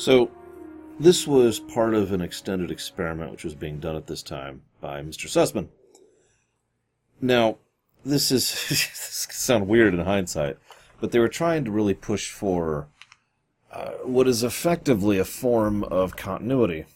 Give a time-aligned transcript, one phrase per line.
[0.00, 0.30] So,
[0.98, 5.02] this was part of an extended experiment which was being done at this time by
[5.02, 5.28] Mr.
[5.28, 5.68] Sussman.
[7.20, 7.58] Now,
[8.02, 10.56] this is this sound weird in hindsight,
[11.02, 12.88] but they were trying to really push for
[13.70, 16.86] uh, what is effectively a form of continuity.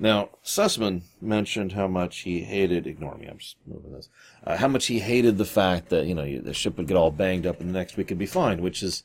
[0.00, 2.88] Now, Sussman mentioned how much he hated.
[2.88, 4.08] Ignore me, I'm just moving this.
[4.42, 7.12] Uh, how much he hated the fact that you know the ship would get all
[7.12, 9.04] banged up and the next week it'd be fine, which is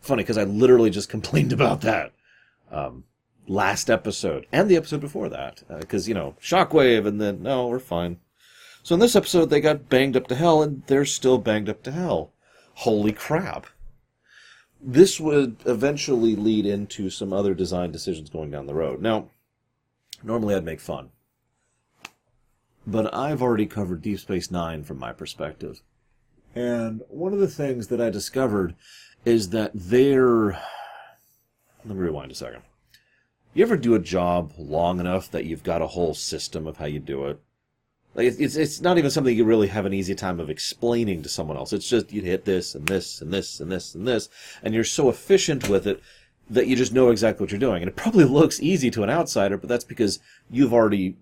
[0.00, 2.12] funny because I literally just complained about that
[2.70, 3.04] um,
[3.46, 7.66] last episode and the episode before that because uh, you know shockwave and then no,
[7.66, 8.18] we're fine.
[8.82, 11.82] So in this episode, they got banged up to hell, and they're still banged up
[11.82, 12.32] to hell.
[12.76, 13.66] Holy crap!
[14.80, 19.02] This would eventually lead into some other design decisions going down the road.
[19.02, 19.28] Now,
[20.22, 21.10] normally I'd make fun,
[22.86, 25.82] but I've already covered Deep Space Nine from my perspective.
[26.54, 28.74] And one of the things that I discovered
[29.24, 30.52] is that they're.
[31.84, 32.62] Let me rewind a second.
[33.54, 36.86] You ever do a job long enough that you've got a whole system of how
[36.86, 37.40] you do it?
[38.14, 41.28] Like it's it's not even something you really have an easy time of explaining to
[41.28, 41.72] someone else.
[41.72, 44.28] It's just you hit this and this and this and this and this,
[44.62, 46.02] and you're so efficient with it
[46.48, 47.82] that you just know exactly what you're doing.
[47.82, 50.18] And it probably looks easy to an outsider, but that's because
[50.50, 51.16] you've already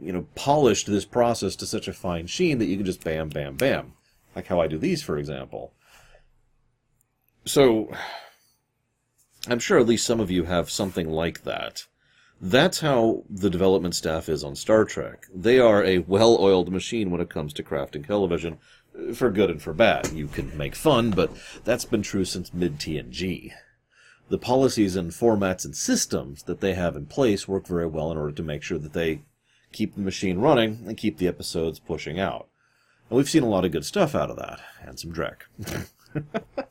[0.00, 3.28] you know polished this process to such a fine sheen that you can just bam
[3.28, 3.92] bam bam,
[4.34, 5.72] like how I do these, for example.
[7.50, 7.90] So,
[9.48, 11.88] I'm sure at least some of you have something like that.
[12.40, 15.26] That's how the development staff is on Star Trek.
[15.34, 18.58] They are a well oiled machine when it comes to crafting television,
[18.96, 20.12] uh, for good and for bad.
[20.12, 21.32] You can make fun, but
[21.64, 23.50] that's been true since mid TNG.
[24.28, 28.16] The policies and formats and systems that they have in place work very well in
[28.16, 29.22] order to make sure that they
[29.72, 32.46] keep the machine running and keep the episodes pushing out.
[33.08, 35.46] And we've seen a lot of good stuff out of that, and some dreck.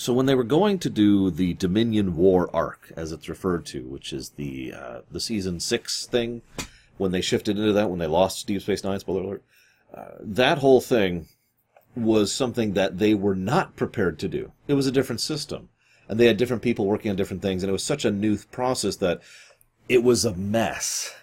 [0.00, 3.82] So when they were going to do the Dominion War arc, as it's referred to,
[3.82, 6.40] which is the uh, the season six thing,
[6.96, 9.42] when they shifted into that, when they lost Deep Space Nine, spoiler alert,
[9.92, 11.28] uh, that whole thing
[11.94, 14.52] was something that they were not prepared to do.
[14.66, 15.68] It was a different system,
[16.08, 18.38] and they had different people working on different things, and it was such a new
[18.38, 19.20] process that
[19.86, 21.14] it was a mess.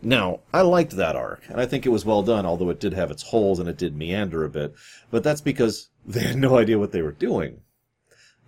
[0.00, 2.94] Now, I liked that arc, and I think it was well done, although it did
[2.94, 4.74] have its holes and it did meander a bit.
[5.10, 7.60] But that's because they had no idea what they were doing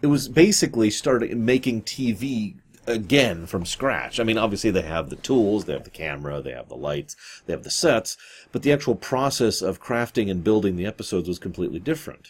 [0.03, 2.57] it was basically starting making TV
[2.87, 4.19] again from scratch.
[4.19, 7.17] I mean, obviously they have the tools, they have the camera, they have the lights,
[7.47, 8.17] they have the sets,
[8.53, 12.29] but the actual process of crafting and building the episodes was completely different.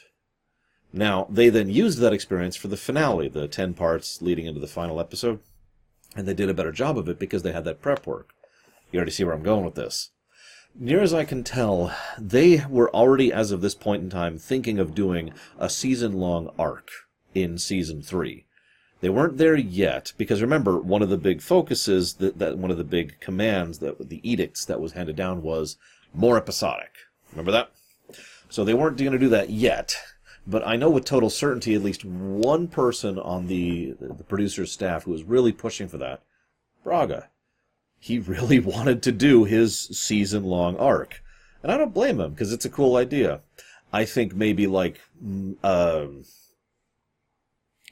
[0.92, 4.66] Now, they then used that experience for the finale, the 10 parts leading into the
[4.66, 5.38] final episode,
[6.16, 8.30] and they did a better job of it because they had that prep work.
[8.90, 10.10] You already see where I'm going with this.
[10.74, 14.80] Near as I can tell, they were already, as of this point in time, thinking
[14.80, 16.90] of doing a season long arc
[17.34, 18.46] in season three.
[19.00, 22.76] They weren't there yet because remember one of the big focuses that, that one of
[22.76, 25.76] the big commands that the edicts that was handed down was
[26.12, 26.92] more episodic.
[27.32, 27.70] Remember that?
[28.50, 29.96] So they weren't going to do that yet.
[30.46, 35.04] But I know with total certainty at least one person on the the producer's staff
[35.04, 36.22] who was really pushing for that.
[36.82, 37.28] Braga.
[37.98, 41.22] He really wanted to do his season long arc.
[41.62, 43.40] And I don't blame him because it's a cool idea.
[43.92, 45.00] I think maybe like
[45.62, 46.06] uh,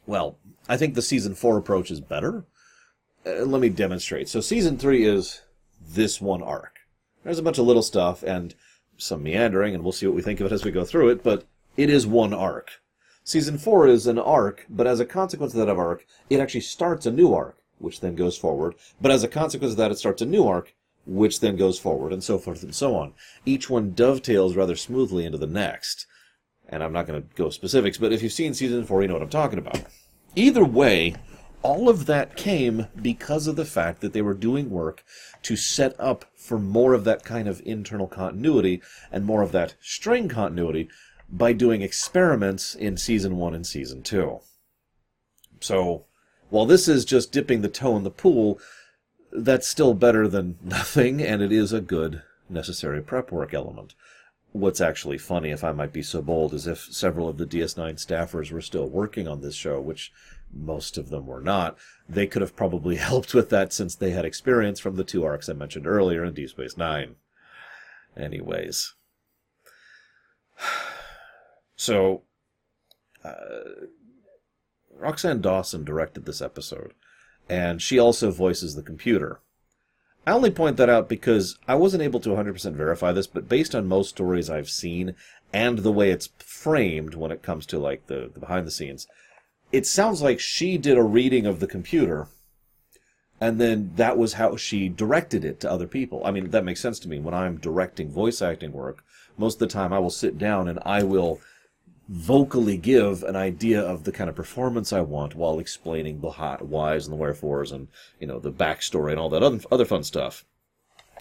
[0.09, 0.39] well,
[0.69, 2.47] I think the season four approach is better.
[3.27, 4.29] Uh, let me demonstrate.
[4.29, 5.43] So season three is
[5.87, 6.79] this one arc.
[7.23, 8.55] There's a bunch of little stuff and
[8.97, 11.23] some meandering, and we'll see what we think of it as we go through it,
[11.23, 11.45] but
[11.77, 12.81] it is one arc.
[13.23, 17.05] Season four is an arc, but as a consequence of that arc, it actually starts
[17.05, 18.75] a new arc, which then goes forward.
[19.01, 22.15] But as a consequence of that, it starts a new arc, which then goes forward,
[22.15, 23.13] and so forth and so on.
[23.45, 26.07] Each one dovetails rather smoothly into the next
[26.69, 29.15] and I'm not going to go specifics, but if you've seen season four, you know
[29.15, 29.83] what I'm talking about.
[30.37, 31.15] Either way,
[31.63, 35.05] all of that came because of the fact that they were doing work
[35.43, 38.81] to set up for more of that kind of internal continuity
[39.11, 40.89] and more of that string continuity
[41.31, 44.41] by doing experiments in season one and season two.
[45.61, 46.05] So,
[46.51, 48.59] while this is just dipping the toe in the pool,
[49.33, 53.95] that's still better than nothing, and it is a good necessary prep work element
[54.53, 57.95] what's actually funny, if I might be so bold, is if several of the DS9
[57.95, 60.13] staffers were still working on this show, which
[60.53, 61.77] most of them were not,
[62.09, 65.49] they could have probably helped with that since they had experience from the two arcs
[65.49, 67.17] I mentioned earlier in Deep Space Nine.
[68.17, 68.95] Anyways.
[71.81, 72.25] So,
[73.23, 73.87] uh,
[75.01, 76.93] Roxann Dawson directed this episode,
[77.49, 79.41] and she also voices the computer.
[80.29, 83.75] I only point that out because I wasn't able to 100% verify this, but based
[83.75, 85.15] on most stories I've seen
[85.55, 89.07] and the way it's framed when it comes to like the, the behind the scenes,
[89.73, 92.29] it sounds like she did a reading of the computer
[93.41, 96.21] and then that was how she directed it to other people.
[96.27, 97.19] I mean, that makes sense to me.
[97.19, 99.03] When I'm directing voice acting work,
[99.39, 101.41] most of the time I will sit down and I will
[102.09, 106.67] vocally give an idea of the kind of performance I want while explaining the hot
[106.67, 107.89] whys and the wherefores and,
[108.19, 110.45] you know, the backstory and all that other, other fun stuff.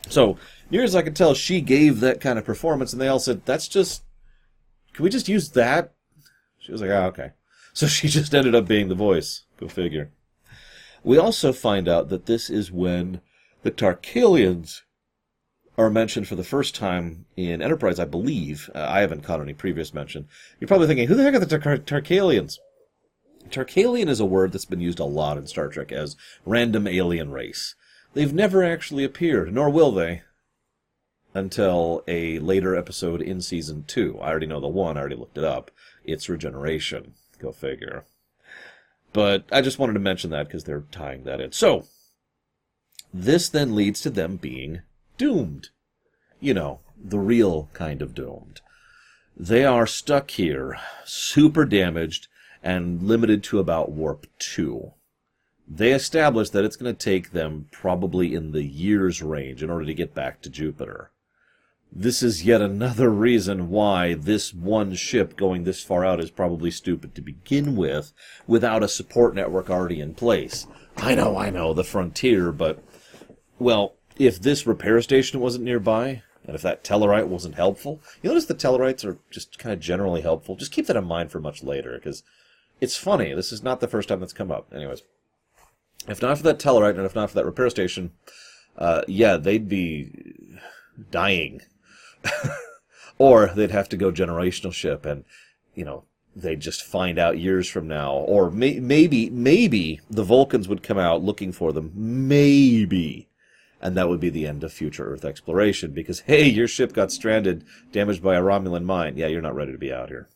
[0.10, 0.38] So,
[0.72, 3.45] near as I can tell, she gave that kind of performance and they all said,
[3.45, 4.04] that's just,
[4.94, 5.94] can we just use that?
[6.60, 7.31] She was like, ah, okay.
[7.74, 9.44] So she just ended up being the voice.
[9.60, 10.12] Go figure.
[11.04, 13.22] We also find out that this is when
[13.63, 14.81] the Tarkalians
[15.78, 18.70] are mentioned for the first time in Enterprise, I believe.
[18.74, 20.28] Uh, I haven't caught any previous mention.
[20.60, 22.58] You're probably thinking, who the heck are the Tar- Tarkalians?
[23.50, 26.16] Tarkalian is a word that's been used a lot in Star Trek as
[26.46, 27.76] random alien race.
[28.14, 30.24] They've never actually appeared, nor will they,
[31.34, 34.20] until a later episode in season two.
[34.20, 35.72] I already know the one, I already looked it up.
[36.04, 37.14] It's Regeneration.
[37.40, 38.06] Go figure.
[39.14, 41.52] But I just wanted to mention that because they're tying that in.
[41.52, 41.86] So,
[43.14, 44.82] this then leads to them being
[45.18, 45.69] doomed.
[46.40, 48.62] You know, the real kind of doomed.
[49.36, 52.28] They are stuck here, super damaged,
[52.64, 54.94] and limited to about warp 2.
[55.68, 59.86] They establish that it's going to take them probably in the years range in order
[59.86, 61.12] to get back to Jupiter.
[61.92, 66.72] This is yet another reason why this one ship going this far out is probably
[66.72, 68.14] stupid to begin with,
[68.46, 70.68] without a support network already in place.
[70.98, 72.84] I know, I know, the frontier, but,
[73.60, 78.46] well, if this repair station wasn't nearby, and if that Tellarite wasn't helpful, you notice
[78.46, 80.56] the Tellarites are just kind of generally helpful.
[80.56, 82.24] Just keep that in mind for much later, because
[82.80, 83.34] it's funny.
[83.34, 84.74] This is not the first time that's come up.
[84.74, 85.02] Anyways,
[86.08, 88.12] if not for that Tellarite, and if not for that repair station,
[88.78, 90.58] uh, yeah, they'd be
[91.12, 91.62] dying
[93.18, 95.25] or they'd have to go generational ship and,
[95.75, 96.04] you know,
[96.36, 98.14] they'd just find out years from now.
[98.14, 101.92] Or may- maybe, maybe the Vulcans would come out looking for them.
[101.96, 103.28] Maybe.
[103.82, 107.12] And that would be the end of future Earth exploration because, hey, your ship got
[107.12, 109.18] stranded, damaged by a Romulan mine.
[109.18, 110.28] Yeah, you're not ready to be out here.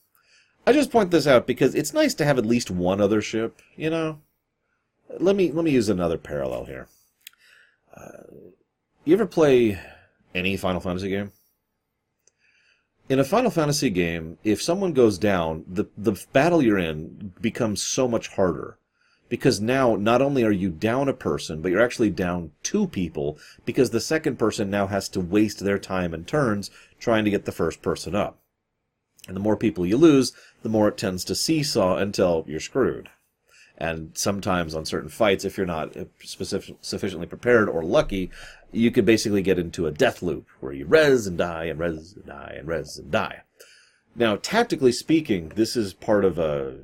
[0.67, 3.61] I just point this out because it's nice to have at least one other ship,
[3.75, 4.19] you know?
[5.19, 6.87] Let me, let me use another parallel here.
[7.95, 8.23] Uh,
[9.05, 9.79] you ever play
[10.35, 11.31] any Final Fantasy game?
[13.11, 17.83] in a Final Fantasy game, if someone goes down, the the battle you're in becomes
[17.83, 18.77] so much harder
[19.31, 23.39] because now not only are you down a person, but you're actually down two people
[23.63, 26.69] because the second person now has to waste their time and turns
[26.99, 28.39] trying to get the first person up.
[29.29, 30.33] And the more people you lose,
[30.63, 33.07] the more it tends to seesaw until you're screwed.
[33.77, 38.31] And sometimes on certain fights, if you're not uh, specific, sufficiently prepared or lucky,
[38.73, 42.15] you could basically get into a death loop where you res and die and res
[42.17, 43.43] and die and res and die.
[44.13, 46.75] Now, tactically speaking, this is part of a,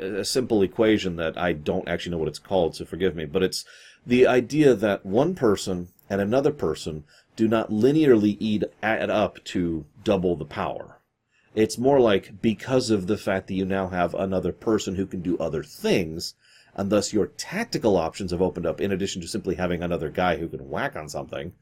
[0.00, 3.42] a simple equation that I don't actually know what it's called, so forgive me, but
[3.42, 3.64] it's
[4.06, 7.04] the idea that one person and another person
[7.36, 10.98] do not linearly add up to double the power.
[11.54, 15.22] It's more like because of the fact that you now have another person who can
[15.22, 16.34] do other things,
[16.74, 20.36] and thus your tactical options have opened up in addition to simply having another guy
[20.36, 21.52] who can whack on something.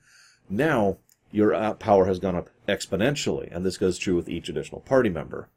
[0.48, 0.98] Now
[1.30, 5.08] your uh, power has gone up exponentially, and this goes true with each additional party
[5.08, 5.48] member.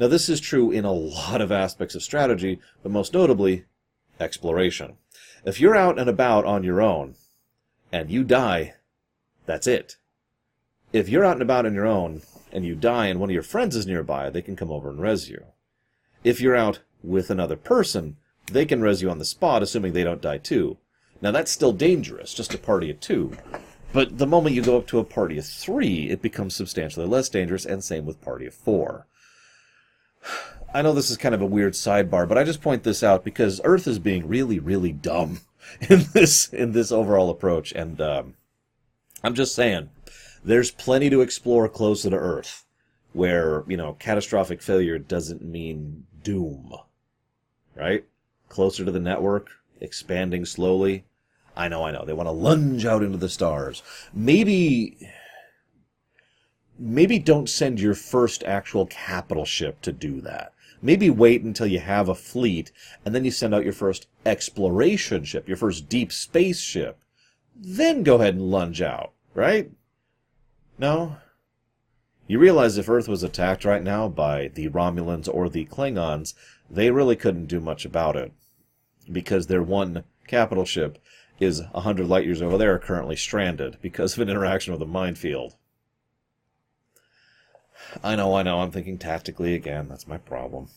[0.00, 3.66] Now, this is true in a lot of aspects of strategy, but most notably,
[4.18, 4.96] exploration.
[5.44, 7.16] If you're out and about on your own,
[7.92, 8.76] and you die,
[9.44, 9.96] that's it.
[10.90, 13.42] If you're out and about on your own, and you die and one of your
[13.42, 15.44] friends is nearby, they can come over and res you.
[16.24, 18.16] If you're out with another person,
[18.50, 20.78] they can res you on the spot, assuming they don't die too.
[21.20, 23.36] Now that's still dangerous, just a party of two.
[23.92, 27.28] But the moment you go up to a party of three, it becomes substantially less
[27.28, 29.06] dangerous, and same with party of four.
[30.72, 33.24] I know this is kind of a weird sidebar, but I just point this out
[33.24, 35.40] because Earth is being really, really dumb
[35.88, 38.34] in this in this overall approach, and um,
[39.22, 39.90] I'm just saying
[40.44, 42.64] there's plenty to explore closer to Earth,
[43.12, 46.72] where, you know, catastrophic failure doesn't mean doom.
[47.74, 48.04] Right?
[48.48, 49.50] Closer to the network,
[49.80, 51.04] expanding slowly.
[51.56, 52.04] I know, I know.
[52.04, 53.82] They want to lunge out into the stars.
[54.14, 54.96] Maybe.
[56.82, 60.54] Maybe don't send your first actual capital ship to do that.
[60.80, 62.72] Maybe wait until you have a fleet,
[63.04, 66.98] and then you send out your first exploration ship, your first deep space ship.
[67.54, 69.70] Then go ahead and lunge out, right?
[70.78, 71.16] No?
[72.26, 76.32] You realize if Earth was attacked right now by the Romulans or the Klingons,
[76.70, 78.32] they really couldn't do much about it.
[79.12, 80.96] Because their one capital ship
[81.38, 84.86] is a hundred light years over there currently stranded because of an interaction with a
[84.86, 85.56] minefield.
[88.02, 89.88] I know, I know, I'm thinking tactically again.
[89.88, 90.68] That's my problem.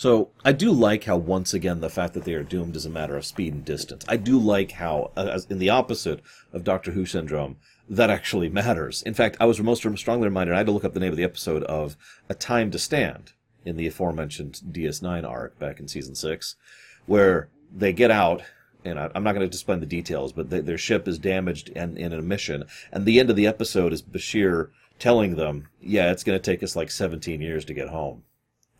[0.00, 2.88] So I do like how once again the fact that they are doomed is a
[2.88, 4.02] matter of speed and distance.
[4.08, 6.22] I do like how, as in the opposite
[6.54, 9.02] of Doctor Who syndrome, that actually matters.
[9.02, 10.54] In fact, I was most strongly reminded.
[10.54, 11.98] I had to look up the name of the episode of
[12.30, 13.32] "A Time to Stand"
[13.66, 16.56] in the aforementioned DS9 arc back in season six,
[17.04, 18.40] where they get out.
[18.82, 21.70] And I, am not going to explain the details, but they, their ship is damaged
[21.76, 22.64] and in a mission.
[22.90, 24.70] And the end of the episode is Bashir
[25.00, 28.22] telling them, "Yeah, it's going to take us like 17 years to get home."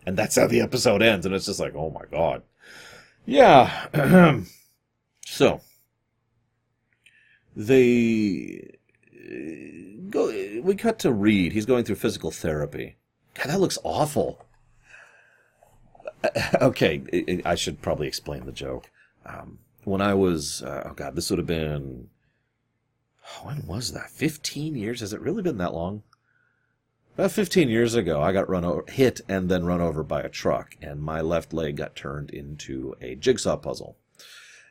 [0.06, 1.26] And that's how the episode ends.
[1.26, 2.42] And it's just like, oh my God.
[3.26, 4.40] Yeah.
[5.24, 5.60] so,
[7.54, 8.78] they
[10.08, 10.28] go.
[10.62, 11.52] We cut to Reed.
[11.52, 12.96] He's going through physical therapy.
[13.34, 14.44] God, that looks awful.
[16.60, 18.90] Okay, I should probably explain the joke.
[19.24, 22.08] Um, when I was, uh, oh God, this would have been,
[23.42, 24.10] when was that?
[24.10, 25.00] 15 years?
[25.00, 26.02] Has it really been that long?
[27.16, 30.28] About 15 years ago, I got run over, hit and then run over by a
[30.28, 33.96] truck, and my left leg got turned into a jigsaw puzzle.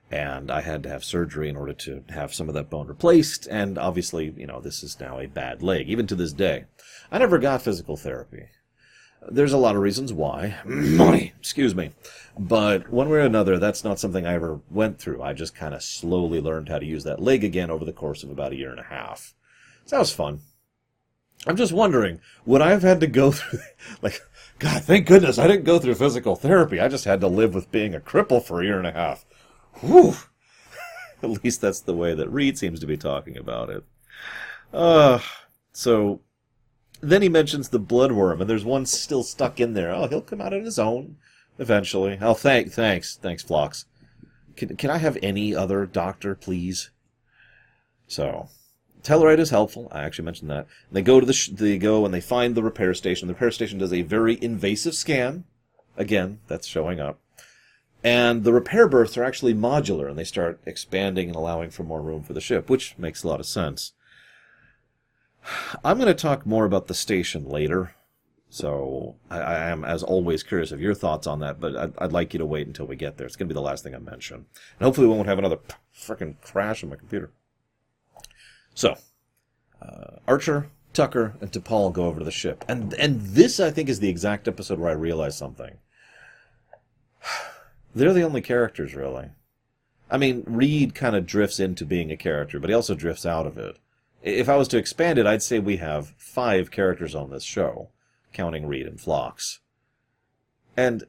[0.10, 3.46] And I had to have surgery in order to have some of that bone replaced,
[3.48, 6.66] and obviously, you know, this is now a bad leg, even to this day.
[7.12, 8.48] I never got physical therapy.
[9.30, 10.56] There's a lot of reasons why.
[10.66, 11.92] Money, excuse me.
[12.38, 15.22] But one way or another, that's not something I ever went through.
[15.22, 18.24] I just kind of slowly learned how to use that leg again over the course
[18.24, 19.36] of about a year and a half.
[19.86, 20.40] So that was fun.
[21.48, 23.60] I'm just wondering, would I have had to go through,
[24.02, 24.22] like,
[24.60, 26.80] God, thank goodness I didn't go through physical therapy.
[26.80, 29.26] I just had to live with being a cripple for a year and a half.
[29.76, 30.16] Whew.
[31.24, 33.84] At least that's the way that Reed seems to be talking about it.
[34.74, 35.20] Uh,
[35.72, 36.22] so
[37.02, 39.92] then he mentions the bloodworm, and there's one still stuck in there.
[39.92, 41.18] Oh, he'll come out on his own
[41.58, 42.18] eventually.
[42.22, 43.86] Oh, thank, thanks, thanks, Phlox.
[44.56, 46.92] Can, can I have any other doctor, please?
[48.08, 48.50] So,
[49.04, 49.88] Tellarite is helpful.
[49.92, 50.68] I actually mentioned that.
[50.90, 53.28] And they go to the sh- they go and they find the repair station.
[53.28, 55.46] The repair station does a very invasive scan.
[55.98, 57.20] Again, that's showing up.
[58.04, 62.02] And the repair berths are actually modular, and they start expanding and allowing for more
[62.02, 63.92] room for the ship, which makes a lot of sense.
[65.84, 67.96] I'm going to talk more about the station later,
[68.50, 71.60] so I, I, am, as always, curious of your thoughts on that.
[71.60, 73.28] But I'd, I'd, like you to wait until we get there.
[73.28, 75.60] It's going to be the last thing I mention, and hopefully we won't have another
[75.94, 77.32] freaking crash on my computer.
[78.74, 78.96] So,
[79.82, 82.66] uh, Archer, Tucker, and T'Pol go over to the ship.
[82.68, 85.78] And and this, I think, is the exact episode where I realized something.
[87.96, 89.30] They're the only characters, really.
[90.12, 93.46] I mean, Reed kind of drifts into being a character, but he also drifts out
[93.46, 93.78] of it.
[94.24, 97.90] If I was to expand it, I'd say we have five characters on this show,
[98.34, 99.60] counting Reed and Phlox.
[100.76, 101.06] And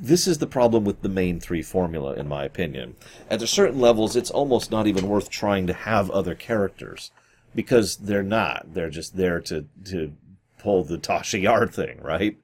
[0.00, 2.96] this is the problem with the main three formula, in my opinion.
[3.30, 7.10] At certain levels, it's almost not even worth trying to have other characters
[7.54, 8.74] because they're not.
[8.74, 10.12] They're just there to to
[10.58, 12.36] pull the Tasha Yar thing, right?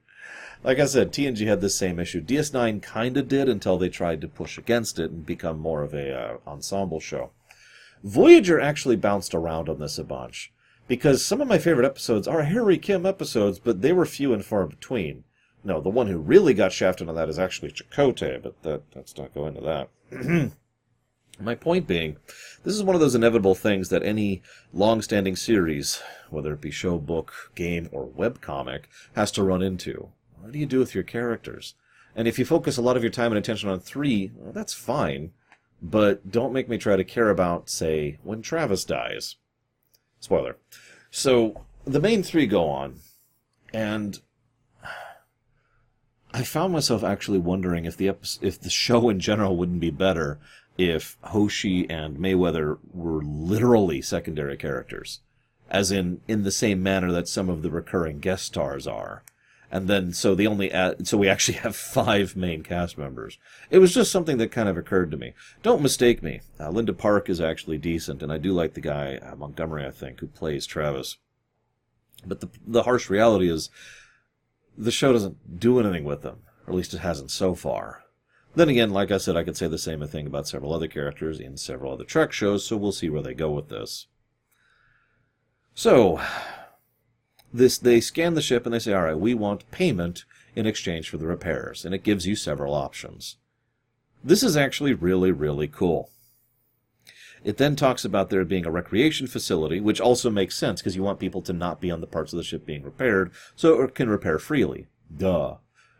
[0.63, 2.21] Like I said, TNG had the same issue.
[2.21, 5.93] DS9 kind of did until they tried to push against it and become more of
[5.93, 7.31] a uh, ensemble show.
[8.03, 10.51] Voyager actually bounced around on this a bunch
[10.87, 14.43] because some of my favorite episodes are Harry Kim episodes, but they were few and
[14.43, 15.23] far between.
[15.65, 19.17] No, the one who really got shafted on that is actually Chakotay, but that, let's
[19.17, 19.89] not go into that.
[21.39, 22.17] My point being,
[22.63, 26.99] this is one of those inevitable things that any long-standing series, whether it be show,
[26.99, 28.83] book, game, or webcomic,
[29.15, 30.09] has to run into.
[30.39, 31.73] What do you do with your characters?
[32.15, 34.73] And if you focus a lot of your time and attention on three, well, that's
[34.73, 35.31] fine.
[35.81, 39.35] But don't make me try to care about, say, when Travis dies.
[40.19, 40.57] Spoiler.
[41.09, 42.99] So, the main three go on,
[43.73, 44.19] and
[46.35, 49.89] I found myself actually wondering if the episode, if the show in general wouldn't be
[49.89, 50.37] better
[50.77, 55.21] if Hoshi and Mayweather were literally secondary characters,
[55.69, 59.23] as in in the same manner that some of the recurring guest stars are.
[59.71, 63.37] And then so the only add, so we actually have five main cast members.
[63.69, 65.35] It was just something that kind of occurred to me.
[65.63, 66.41] Don't mistake me.
[66.59, 69.91] Uh, Linda Park is actually decent, and I do like the guy uh, Montgomery, I
[69.91, 71.15] think, who plays Travis.
[72.25, 73.69] But the the harsh reality is
[74.77, 78.03] the show doesn't do anything with them, or at least it hasn't so far.
[78.55, 81.39] Then again, like I said, I could say the same thing about several other characters
[81.39, 84.07] in several other Trek shows, so we'll see where they go with this.
[85.73, 86.21] So,
[87.53, 90.23] this they scan the ship and they say, all right, we want payment
[90.55, 93.37] in exchange for the repairs, and it gives you several options.
[94.23, 96.09] This is actually really, really cool.
[97.45, 101.03] It then talks about there being a recreation facility, which also makes sense because you
[101.03, 103.93] want people to not be on the parts of the ship being repaired, so it
[103.93, 104.87] can repair freely.
[105.15, 105.57] Duh.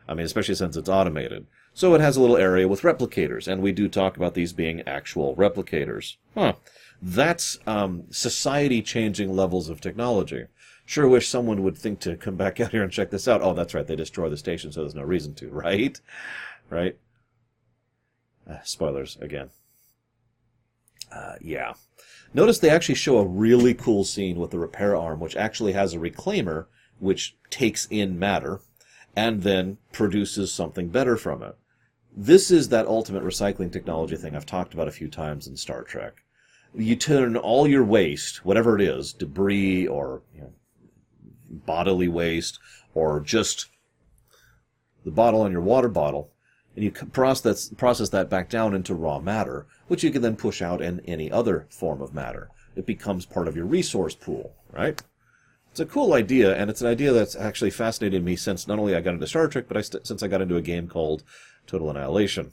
[0.07, 1.45] I mean, especially since it's automated.
[1.71, 4.81] So it has a little area with replicators, and we do talk about these being
[4.87, 6.15] actual replicators.
[6.33, 6.53] Huh.
[6.99, 10.45] That's um, society changing levels of technology.
[10.83, 13.43] Sure wish someone would think to come back out here and check this out.
[13.43, 16.01] Oh, that's right, they destroy the station, so there's no reason to, right?
[16.71, 16.97] Right?
[18.49, 19.51] Uh, spoilers again.
[21.15, 21.73] Uh, yeah.
[22.33, 25.93] Notice they actually show a really cool scene with the repair arm, which actually has
[25.93, 26.65] a reclaimer
[26.99, 28.59] which takes in matter
[29.15, 31.55] and then produces something better from it.
[32.15, 35.83] This is that ultimate recycling technology thing I've talked about a few times in Star
[35.83, 36.23] Trek.
[36.73, 40.53] You turn all your waste, whatever it is, debris or you know,
[41.49, 42.59] bodily waste
[42.93, 43.67] or just
[45.05, 46.31] the bottle on your water bottle,
[46.75, 50.61] and you process, process that back down into raw matter, which you can then push
[50.61, 52.49] out in any other form of matter.
[52.75, 55.01] It becomes part of your resource pool, right?
[55.71, 58.95] It's a cool idea, and it's an idea that's actually fascinated me since not only
[58.95, 61.23] I got into Star Trek, but I st- since I got into a game called
[61.67, 62.51] Total Annihilation.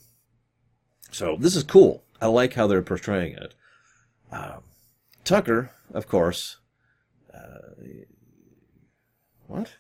[1.11, 2.03] So this is cool.
[2.21, 3.55] I like how they're portraying it.
[4.31, 4.63] Um,
[5.25, 6.57] Tucker, of course.
[7.33, 7.75] Uh,
[9.47, 9.75] what?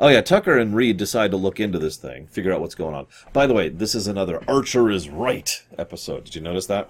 [0.00, 2.94] Oh yeah, Tucker and Reed decide to look into this thing, figure out what's going
[2.94, 3.06] on.
[3.32, 6.24] By the way, this is another Archer is right episode.
[6.24, 6.88] Did you notice that?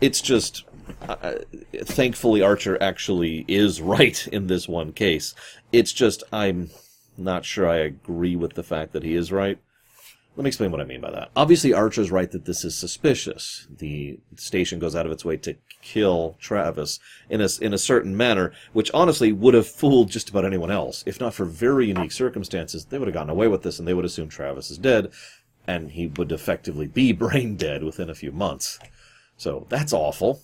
[0.00, 0.64] It's just,
[1.08, 1.36] uh,
[1.84, 5.34] thankfully, Archer actually is right in this one case.
[5.72, 6.70] It's just I'm
[7.16, 9.58] not sure I agree with the fact that he is right.
[10.36, 11.30] Let me explain what I mean by that.
[11.34, 13.66] Obviously, Archer's right that this is suspicious.
[13.74, 17.00] The station goes out of its way to kill Travis
[17.30, 21.02] in a, in a certain manner, which honestly would have fooled just about anyone else.
[21.06, 23.94] If not for very unique circumstances, they would have gotten away with this and they
[23.94, 25.10] would assume Travis is dead,
[25.66, 28.78] and he would effectively be brain dead within a few months.
[29.38, 30.42] So that's awful.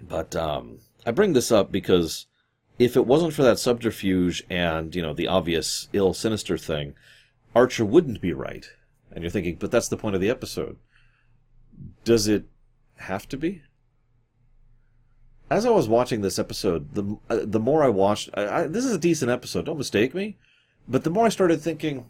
[0.00, 2.26] But um, I bring this up because
[2.78, 6.94] if it wasn't for that subterfuge and, you know, the obvious ill sinister thing,
[7.54, 8.66] Archer wouldn't be right.
[9.12, 10.76] And you're thinking, but that's the point of the episode.
[12.04, 12.44] Does it
[12.96, 13.62] have to be?
[15.50, 18.84] As I was watching this episode, the uh, the more I watched, I, I, this
[18.84, 19.66] is a decent episode.
[19.66, 20.38] Don't mistake me,
[20.88, 22.06] but the more I started thinking,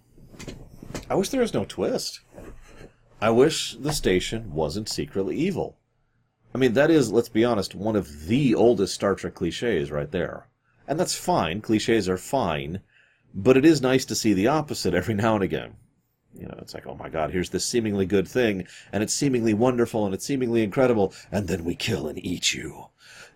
[1.10, 2.20] I wish there was no twist.
[3.20, 5.78] I wish the station wasn't secretly evil.
[6.54, 10.10] I mean, that is, let's be honest, one of the oldest Star Trek cliches right
[10.10, 10.46] there.
[10.86, 11.60] And that's fine.
[11.60, 12.80] Cliches are fine.
[13.34, 15.74] But it is nice to see the opposite every now and again.
[16.34, 19.54] You know, it's like, oh my God, here's this seemingly good thing, and it's seemingly
[19.54, 22.86] wonderful, and it's seemingly incredible, and then we kill and eat you.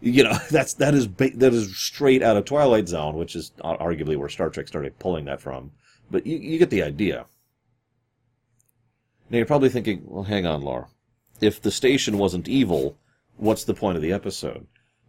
[0.00, 4.16] You know, that's that is that is straight out of Twilight Zone, which is arguably
[4.16, 5.72] where Star Trek started pulling that from.
[6.10, 7.26] But you, you get the idea.
[9.30, 10.88] Now you're probably thinking, well, hang on, Laura.
[11.40, 12.98] If the station wasn't evil,
[13.36, 14.66] what's the point of the episode?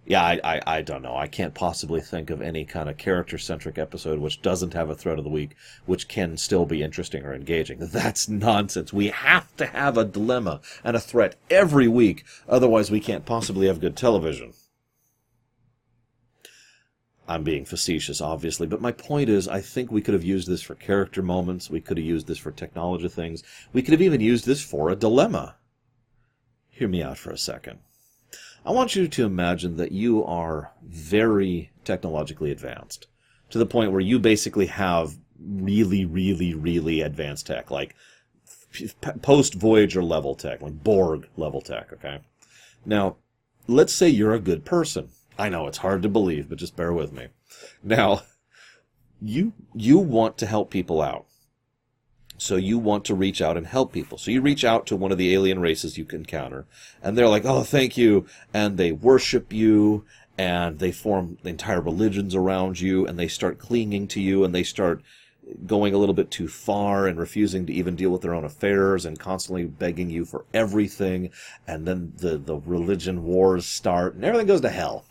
[0.09, 1.15] Yeah, I, I, I, don't know.
[1.15, 4.95] I can't possibly think of any kind of character centric episode which doesn't have a
[4.95, 7.77] threat of the week, which can still be interesting or engaging.
[7.91, 8.91] That's nonsense.
[8.91, 13.67] We have to have a dilemma and a threat every week, otherwise, we can't possibly
[13.67, 14.53] have good television.
[17.27, 20.63] I'm being facetious, obviously, but my point is, I think we could have used this
[20.63, 21.69] for character moments.
[21.69, 23.43] We could have used this for technology things.
[23.73, 25.57] We could have even used this for a dilemma.
[26.67, 27.77] Hear me out for a second.
[28.65, 33.07] I want you to imagine that you are very technologically advanced
[33.49, 37.95] to the point where you basically have really, really, really advanced tech, like
[39.21, 42.19] post Voyager level tech, like Borg level tech, okay?
[42.85, 43.15] Now,
[43.67, 45.09] let's say you're a good person.
[45.37, 47.27] I know it's hard to believe, but just bear with me.
[47.81, 48.21] Now,
[49.21, 51.25] you you want to help people out.
[52.39, 54.17] So you want to reach out and help people.
[54.17, 56.65] So you reach out to one of the alien races you encounter,
[57.03, 60.05] and they're like, "Oh, thank you," and they worship you,
[60.37, 64.63] and they form entire religions around you, and they start clinging to you, and they
[64.63, 65.01] start
[65.65, 69.05] going a little bit too far and refusing to even deal with their own affairs
[69.05, 71.31] and constantly begging you for everything,
[71.67, 75.03] and then the the religion wars start, and everything goes to hell.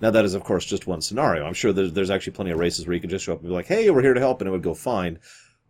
[0.00, 1.46] Now that is, of course, just one scenario.
[1.46, 3.48] I'm sure there's, there's actually plenty of races where you could just show up and
[3.48, 5.18] be like, "Hey, we're here to help," and it would go fine.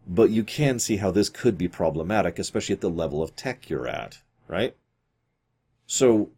[0.06, 3.68] But you can see how this could be problematic, especially at the level of tech
[3.68, 4.76] you're at, right?
[5.86, 6.30] So,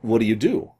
[0.00, 0.72] what do you do?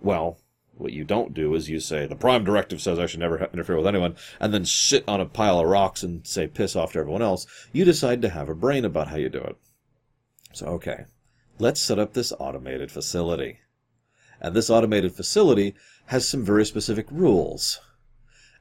[0.00, 0.38] Well,
[0.80, 3.76] what you don't do is you say, the Prime Directive says I should never interfere
[3.76, 7.00] with anyone, and then sit on a pile of rocks and say piss off to
[7.00, 7.46] everyone else.
[7.72, 9.56] You decide to have a brain about how you do it.
[10.52, 11.04] So, okay,
[11.58, 13.58] let's set up this automated facility.
[14.40, 15.74] And this automated facility
[16.06, 17.80] has some very specific rules.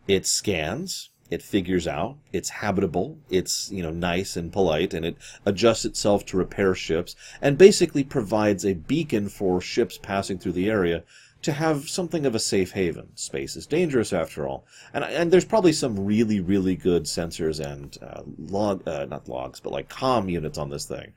[0.07, 5.17] It scans, it figures out it's habitable it's you know nice and polite and it
[5.45, 10.69] adjusts itself to repair ships and basically provides a beacon for ships passing through the
[10.69, 11.03] area
[11.41, 15.45] to have something of a safe haven space is dangerous after all and and there's
[15.45, 20.29] probably some really really good sensors and uh, log uh, not logs but like com
[20.29, 21.13] units on this thing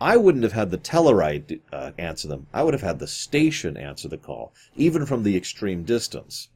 [0.00, 2.46] I wouldn't have had the Tellarite uh, answer them.
[2.54, 6.50] I would have had the station answer the call, even from the extreme distance.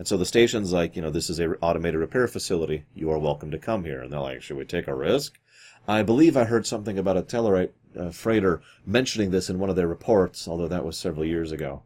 [0.00, 2.86] And so the station's like, you know, this is a automated repair facility.
[2.94, 4.00] You are welcome to come here.
[4.00, 5.38] And they're like, should we take a risk?
[5.86, 9.76] I believe I heard something about a Tellarite uh, freighter mentioning this in one of
[9.76, 11.82] their reports, although that was several years ago.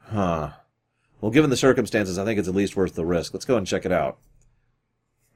[0.00, 0.50] Huh.
[1.22, 3.32] Well, given the circumstances, I think it's at least worth the risk.
[3.32, 4.18] Let's go and check it out.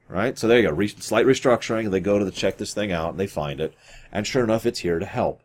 [0.07, 0.37] Right?
[0.37, 0.75] So there you go.
[0.75, 1.89] Re- slight restructuring.
[1.89, 3.73] They go to the, check this thing out and they find it.
[4.11, 5.41] And sure enough, it's here to help.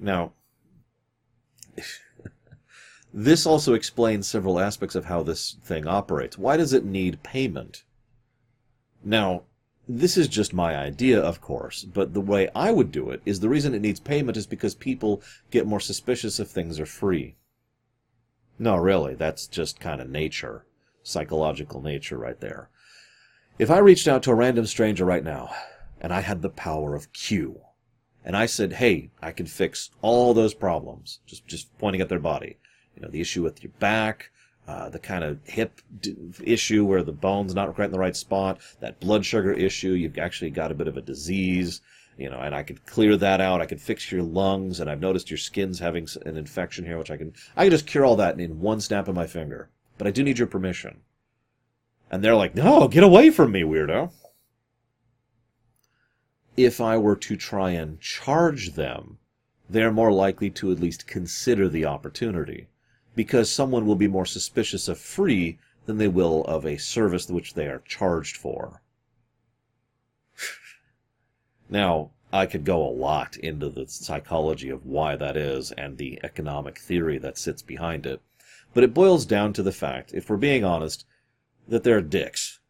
[0.00, 0.32] Now,
[3.12, 6.38] this also explains several aspects of how this thing operates.
[6.38, 7.84] Why does it need payment?
[9.04, 9.42] Now,
[9.88, 13.40] this is just my idea, of course, but the way I would do it is
[13.40, 17.36] the reason it needs payment is because people get more suspicious if things are free.
[18.58, 20.64] No, really, that's just kind of nature.
[21.02, 22.70] Psychological nature right there.
[23.58, 25.50] If I reached out to a random stranger right now,
[26.00, 27.60] and I had the power of Q,
[28.24, 32.20] and I said, hey, I can fix all those problems, just, just pointing at their
[32.20, 32.58] body.
[32.96, 34.30] You know, the issue with your back,
[34.68, 38.16] uh, the kind of hip d- issue where the bone's not quite in the right
[38.16, 41.80] spot, that blood sugar issue, you've actually got a bit of a disease,
[42.16, 43.60] you know, and I could clear that out.
[43.60, 47.10] I could fix your lungs, and I've noticed your skin's having an infection here, which
[47.10, 49.70] I can, I can just cure all that in one snap of my finger.
[49.98, 51.00] But I do need your permission.
[52.10, 54.12] And they're like, no, get away from me, weirdo.
[56.56, 59.18] If I were to try and charge them,
[59.70, 62.68] they're more likely to at least consider the opportunity.
[63.14, 67.54] Because someone will be more suspicious of free than they will of a service which
[67.54, 68.80] they are charged for.
[71.68, 76.18] Now, I could go a lot into the psychology of why that is and the
[76.22, 78.22] economic theory that sits behind it,
[78.72, 81.04] but it boils down to the fact, if we're being honest,
[81.68, 82.60] that they're dicks.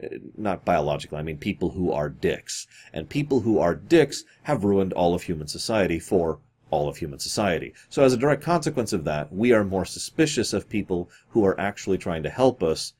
[0.00, 2.66] Eh, not biologically, I mean people who are dicks.
[2.92, 7.18] And people who are dicks have ruined all of human society for all of human
[7.18, 7.74] society.
[7.88, 11.58] So as a direct consequence of that, we are more suspicious of people who are
[11.60, 12.92] actually trying to help us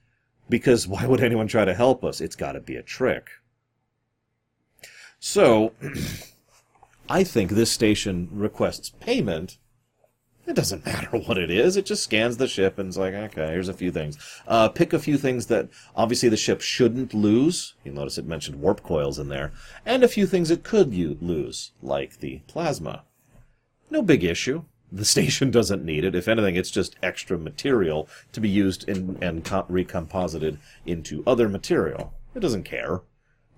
[0.48, 2.20] because why would anyone try to help us?
[2.20, 3.28] It's got to be a trick.
[5.20, 5.72] So,
[7.08, 9.58] I think this station requests payment.
[10.46, 11.76] It doesn't matter what it is.
[11.76, 14.16] It just scans the ship and it's like, okay, here's a few things.
[14.46, 17.74] Uh, pick a few things that obviously the ship shouldn't lose.
[17.84, 19.52] You'll notice it mentioned warp coils in there.
[19.84, 23.04] And a few things it could lose, like the plasma.
[23.90, 24.64] No big issue.
[24.90, 26.14] The station doesn't need it.
[26.14, 32.14] If anything, it's just extra material to be used in, and recomposited into other material.
[32.34, 33.02] It doesn't care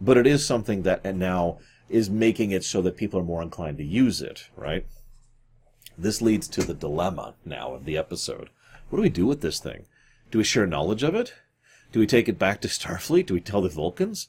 [0.00, 3.76] but it is something that now is making it so that people are more inclined
[3.78, 4.86] to use it, right?
[5.98, 8.48] This leads to the dilemma now of the episode.
[8.88, 9.84] What do we do with this thing?
[10.30, 11.34] Do we share knowledge of it?
[11.92, 13.26] Do we take it back to Starfleet?
[13.26, 14.28] Do we tell the Vulcans?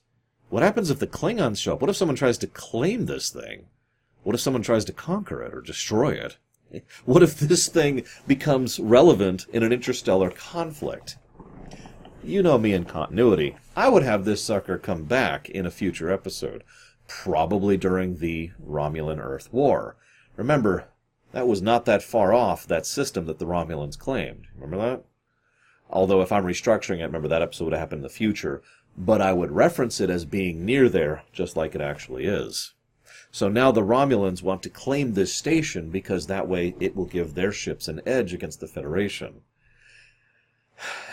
[0.50, 1.82] What happens if the Klingons show up?
[1.82, 3.68] What if someone tries to claim this thing?
[4.24, 6.38] What if someone tries to conquer it or destroy it?
[7.06, 11.18] What if this thing becomes relevant in an interstellar conflict?
[12.24, 13.56] you know me in continuity.
[13.76, 16.64] I would have this sucker come back in a future episode,
[17.08, 19.96] probably during the Romulan Earth War.
[20.36, 20.88] Remember,
[21.32, 24.48] that was not that far off that system that the Romulans claimed.
[24.56, 25.04] Remember that?
[25.90, 28.62] Although, if I'm restructuring it, remember that episode would happen in the future,
[28.98, 32.74] but I would reference it as being near there, just like it actually is.
[33.32, 37.34] So now the Romulans want to claim this station because that way it will give
[37.34, 39.42] their ships an edge against the Federation.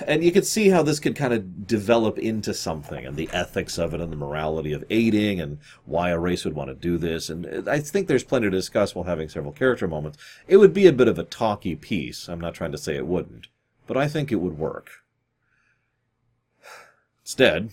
[0.07, 3.79] And you could see how this could kind of develop into something and the ethics
[3.79, 6.97] of it and the morality of aiding and why a race would want to do
[6.97, 7.29] this.
[7.29, 10.17] And i think there's plenty to discuss while having several character moments.
[10.47, 12.29] It would be a bit of a talky piece.
[12.29, 13.49] I'm not trying to say it wouldn't
[13.89, 15.03] but i think it would work.
[17.25, 17.71] Instead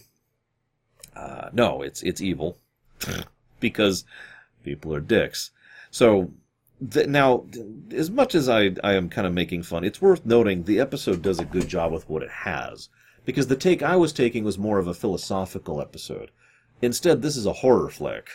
[1.15, 2.57] uh, no it's it's evil
[3.59, 4.05] because
[4.63, 5.51] people are dicks
[5.91, 6.31] so
[6.81, 7.45] the, now,
[7.91, 11.21] as much as I, I am kind of making fun, it's worth noting the episode
[11.21, 12.89] does a good job with what it has.
[13.23, 16.31] Because the take I was taking was more of a philosophical episode.
[16.81, 18.29] Instead, this is a horror flick.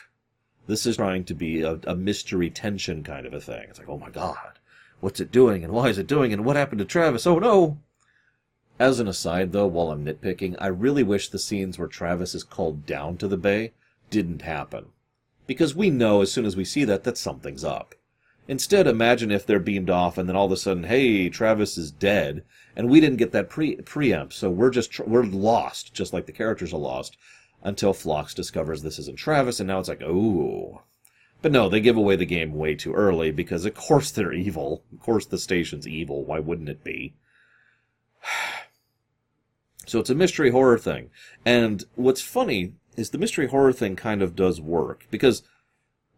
[0.66, 3.66] This is trying to be a, a mystery tension kind of a thing.
[3.68, 4.58] It's like, oh my god,
[5.00, 7.26] what's it doing, and why is it doing, and what happened to Travis?
[7.26, 7.78] Oh no!
[8.78, 12.44] As an aside, though, while I'm nitpicking, I really wish the scenes where Travis is
[12.44, 13.72] called down to the bay
[14.08, 14.86] didn't happen.
[15.50, 17.96] Because we know as soon as we see that that something's up.
[18.46, 21.90] Instead, imagine if they're beamed off and then all of a sudden, hey, Travis is
[21.90, 22.44] dead,
[22.76, 26.26] and we didn't get that pre preempt, so we're just tr- we're lost, just like
[26.26, 27.16] the characters are lost,
[27.64, 30.82] until Phlox discovers this isn't Travis, and now it's like, oh.
[31.42, 34.84] But no, they give away the game way too early because, of course, they're evil.
[34.92, 36.24] Of course, the station's evil.
[36.24, 37.14] Why wouldn't it be?
[39.84, 41.10] so it's a mystery horror thing.
[41.44, 45.42] And what's funny is the mystery horror thing kind of does work because,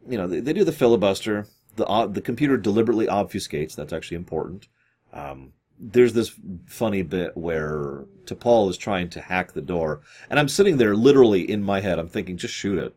[0.09, 3.75] you know, they, they do the filibuster the uh, the computer deliberately obfuscates.
[3.75, 4.69] That's actually important.
[5.13, 6.33] Um, there's this
[6.67, 11.49] funny bit where T'Pol is trying to hack the door, and I'm sitting there literally
[11.51, 11.99] in my head.
[11.99, 12.95] I'm thinking, just shoot it,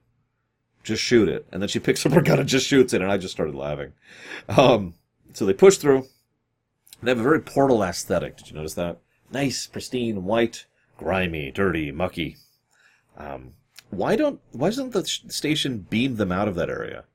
[0.83, 3.11] just shoot it, and then she picks up her gun and just shoots it, and
[3.11, 3.93] I just started laughing.
[4.49, 4.95] Um,
[5.33, 6.05] so they push through.
[7.01, 8.37] They have a very portal aesthetic.
[8.37, 8.99] Did you notice that?
[9.31, 10.65] Nice, pristine, white,
[10.97, 12.37] grimy, dirty, mucky.
[13.17, 13.53] Um,
[13.89, 17.05] why don't why doesn't the station beam them out of that area?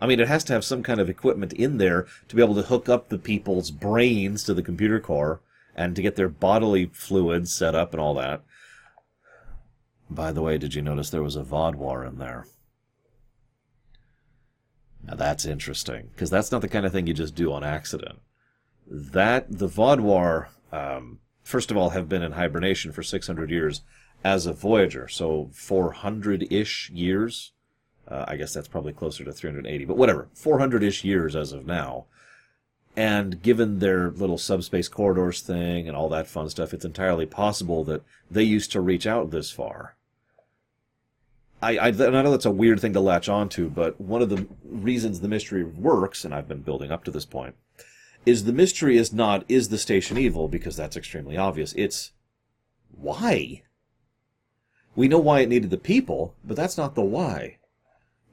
[0.00, 2.54] I mean, it has to have some kind of equipment in there to be able
[2.56, 5.40] to hook up the people's brains to the computer core
[5.74, 8.42] and to get their bodily fluids set up and all that.
[10.10, 12.46] By the way, did you notice there was a Vaadwaur in there?
[15.02, 18.20] Now that's interesting, because that's not the kind of thing you just do on accident.
[18.86, 23.82] That, the Vaadwaur, um, first of all, have been in hibernation for 600 years
[24.32, 27.52] as a Voyager, so 400 ish years
[28.08, 31.66] uh, I guess that's probably closer to 380, but whatever, 400 ish years as of
[31.66, 32.06] now.
[32.96, 37.84] And given their little subspace corridors thing and all that fun stuff, it's entirely possible
[37.84, 39.96] that they used to reach out this far.
[41.60, 44.46] I, I, I know that's a weird thing to latch onto, but one of the
[44.64, 47.54] reasons the mystery works, and I've been building up to this point,
[48.24, 51.74] is the mystery is not, is the station evil, because that's extremely obvious.
[51.76, 52.12] It's,
[52.90, 53.62] why?
[54.96, 57.58] We know why it needed the people, but that's not the why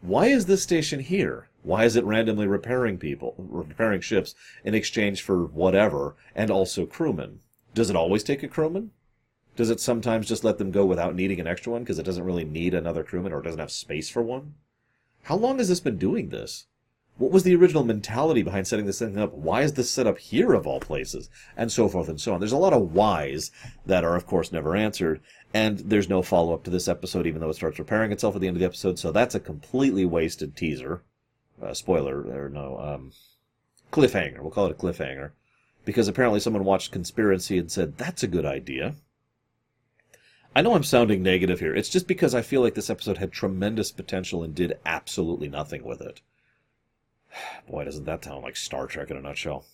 [0.03, 1.47] why is this station here?
[1.61, 7.39] Why is it randomly repairing people, repairing ships in exchange for whatever, and also crewmen?
[7.73, 8.91] Does it always take a crewman?
[9.55, 12.25] Does it sometimes just let them go without needing an extra one because it doesn't
[12.25, 14.55] really need another crewman or doesn't have space for one?
[15.23, 16.65] How long has this been doing this?
[17.17, 19.33] What was the original mentality behind setting this thing up?
[19.33, 21.29] Why is this set up here of all places?
[21.55, 22.39] And so forth and so on.
[22.39, 23.51] There's a lot of whys
[23.85, 25.21] that are, of course, never answered.
[25.53, 28.41] And there's no follow up to this episode, even though it starts repairing itself at
[28.41, 28.97] the end of the episode.
[28.97, 31.03] So that's a completely wasted teaser.
[31.61, 33.11] Uh, spoiler, or no, um,
[33.91, 34.41] cliffhanger.
[34.41, 35.31] We'll call it a cliffhanger.
[35.85, 38.95] Because apparently someone watched Conspiracy and said, that's a good idea.
[40.55, 41.75] I know I'm sounding negative here.
[41.75, 45.83] It's just because I feel like this episode had tremendous potential and did absolutely nothing
[45.83, 46.21] with it.
[47.69, 49.65] Boy, doesn't that sound like Star Trek in a nutshell.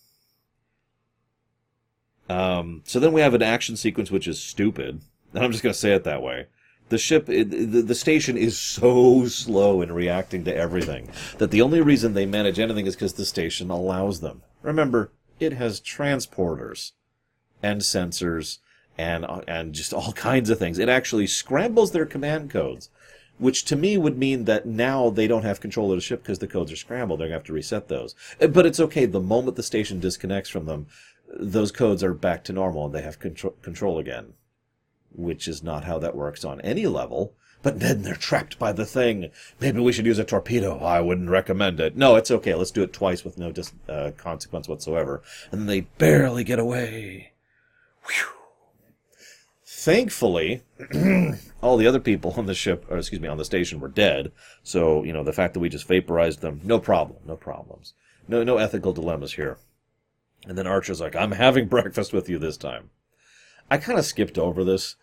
[2.28, 5.00] Um, so then we have an action sequence which is stupid.
[5.34, 6.46] And I'm just going to say it that way.
[6.88, 11.80] The ship, the, the station is so slow in reacting to everything that the only
[11.80, 14.42] reason they manage anything is because the station allows them.
[14.62, 16.92] Remember, it has transporters
[17.62, 18.58] and sensors
[18.98, 20.78] and and just all kinds of things.
[20.78, 22.90] It actually scrambles their command codes,
[23.40, 26.38] which to me would mean that now they don't have control of the ship because
[26.38, 27.18] the codes are scrambled.
[27.18, 28.14] They're going to have to reset those.
[28.38, 29.06] But it's okay.
[29.06, 30.86] The moment the station disconnects from them,
[31.34, 34.34] those codes are back to normal and they have control, control again
[35.12, 37.34] which is not how that works on any level.
[37.62, 39.30] But then they're trapped by the thing.
[39.60, 40.78] Maybe we should use a torpedo.
[40.78, 41.94] I wouldn't recommend it.
[41.94, 42.54] No, it's okay.
[42.54, 45.22] Let's do it twice with no dis- uh, consequence whatsoever.
[45.52, 47.32] And they barely get away.
[48.06, 48.39] Whew.
[49.80, 50.60] Thankfully,
[51.62, 54.30] all the other people on the ship, or excuse me, on the station were dead.
[54.62, 57.94] So, you know, the fact that we just vaporized them, no problem, no problems.
[58.28, 59.56] No, no ethical dilemmas here.
[60.46, 62.90] And then Archer's like, I'm having breakfast with you this time.
[63.70, 64.96] I kind of skipped over this,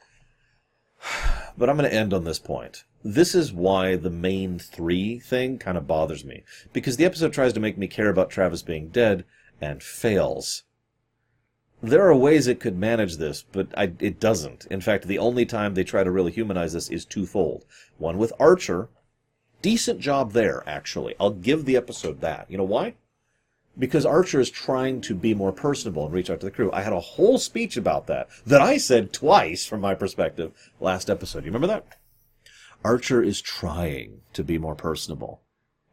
[1.57, 2.83] but I'm going to end on this point.
[3.03, 6.43] This is why the main three thing kind of bothers me.
[6.71, 9.25] Because the episode tries to make me care about Travis being dead
[9.59, 10.65] and fails.
[11.81, 14.65] There are ways it could manage this, but I, it doesn't.
[14.71, 17.65] In fact, the only time they try to really humanize this is twofold.
[17.97, 18.89] One with Archer.
[19.61, 21.15] Decent job there, actually.
[21.19, 22.49] I'll give the episode that.
[22.49, 22.95] You know why?
[23.79, 26.71] because Archer is trying to be more personable and reach out to the crew.
[26.71, 31.09] I had a whole speech about that that I said twice from my perspective last
[31.09, 31.43] episode.
[31.43, 31.85] You remember that?
[32.83, 35.41] Archer is trying to be more personable.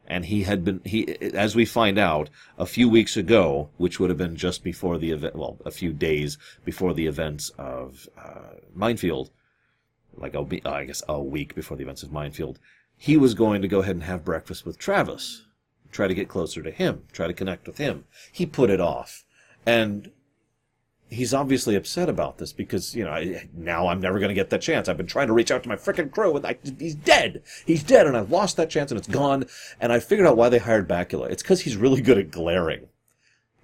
[0.06, 4.10] And he had been, he, as we find out, a few weeks ago, which would
[4.10, 8.58] have been just before the event, well, a few days before the events of uh,
[8.74, 9.30] Minefield,
[10.16, 12.58] like a, I guess a week before the events of Minefield,
[12.96, 15.44] he was going to go ahead and have breakfast with Travis
[15.94, 18.04] try to get closer to him, try to connect with him.
[18.30, 19.24] He put it off.
[19.64, 20.10] And
[21.10, 24.62] he's obviously upset about this because, you know, now I'm never going to get that
[24.62, 24.88] chance.
[24.88, 27.42] I've been trying to reach out to my freaking crew and I, he's dead.
[27.66, 29.46] He's dead and I've lost that chance and it's gone.
[29.80, 31.30] And I figured out why they hired Bakula.
[31.30, 32.88] It's because he's really good at glaring.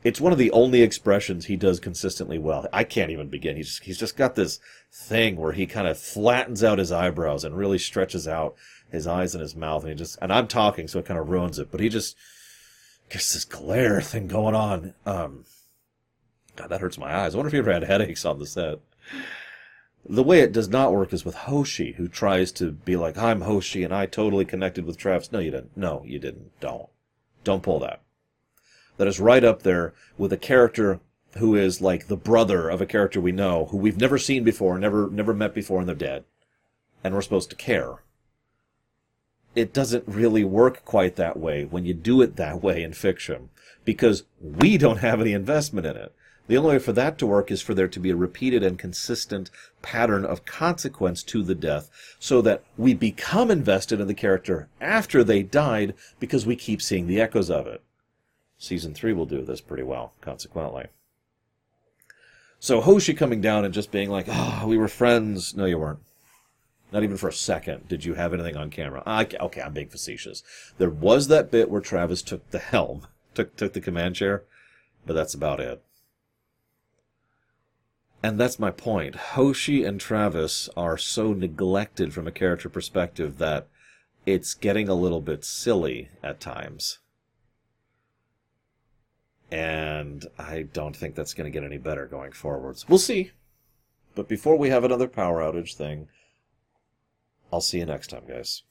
[0.02, 2.66] It's one of the only expressions he does consistently well.
[2.72, 3.56] I can't even begin.
[3.56, 4.58] He's, he's just got this
[4.90, 8.56] thing where he kind of flattens out his eyebrows and really stretches out
[8.90, 11.28] his eyes and his mouth, and he just and I'm talking, so it kind of
[11.28, 11.70] ruins it.
[11.70, 12.16] But he just
[13.08, 14.94] gets this glare thing going on.
[15.06, 15.44] Um,
[16.60, 17.34] God, that hurts my eyes.
[17.34, 18.78] I wonder if he ever had headaches on the set.
[20.08, 23.42] The way it does not work is with Hoshi, who tries to be like, I'm
[23.42, 25.32] Hoshi and I totally connected with Travis.
[25.32, 25.76] No, you didn't.
[25.76, 26.58] No, you didn't.
[26.60, 26.88] Don't.
[27.44, 28.02] Don't pull that.
[28.96, 31.00] That is right up there with a character
[31.38, 34.78] who is like the brother of a character we know, who we've never seen before,
[34.78, 36.24] never never met before, and they're dead,
[37.02, 38.02] and we're supposed to care.
[39.54, 43.50] It doesn't really work quite that way when you do it that way in fiction,
[43.84, 46.14] because we don't have any investment in it.
[46.50, 48.76] The only way for that to work is for there to be a repeated and
[48.76, 54.66] consistent pattern of consequence to the death so that we become invested in the character
[54.80, 57.84] after they died because we keep seeing the echoes of it.
[58.58, 60.86] Season 3 will do this pretty well, consequently.
[62.58, 65.54] So Hoshi coming down and just being like, oh, we were friends.
[65.54, 66.00] No, you weren't.
[66.90, 69.04] Not even for a second did you have anything on camera.
[69.06, 70.42] Okay, I'm being facetious.
[70.78, 74.42] There was that bit where Travis took the helm, took, took the command chair,
[75.06, 75.84] but that's about it.
[78.22, 79.14] And that's my point.
[79.14, 83.68] Hoshi and Travis are so neglected from a character perspective that
[84.26, 86.98] it's getting a little bit silly at times.
[89.50, 92.88] And I don't think that's going to get any better going forwards.
[92.88, 93.32] We'll see.
[94.14, 96.08] But before we have another power outage thing,
[97.52, 98.62] I'll see you next time, guys.